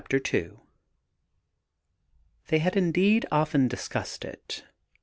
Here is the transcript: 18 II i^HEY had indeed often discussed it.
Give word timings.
18 0.11 0.19
II 0.33 0.53
i^HEY 2.49 2.59
had 2.59 2.75
indeed 2.75 3.27
often 3.31 3.67
discussed 3.67 4.25
it. 4.25 4.63